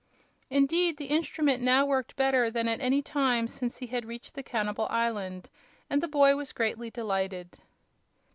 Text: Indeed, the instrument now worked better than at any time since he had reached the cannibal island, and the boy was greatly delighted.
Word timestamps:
Indeed, 0.49 0.97
the 0.97 1.05
instrument 1.13 1.61
now 1.61 1.85
worked 1.85 2.15
better 2.15 2.49
than 2.49 2.67
at 2.67 2.81
any 2.81 3.03
time 3.03 3.47
since 3.47 3.77
he 3.77 3.85
had 3.85 4.03
reached 4.03 4.33
the 4.33 4.41
cannibal 4.41 4.87
island, 4.89 5.47
and 5.91 6.01
the 6.01 6.07
boy 6.07 6.35
was 6.35 6.53
greatly 6.53 6.89
delighted. 6.89 7.59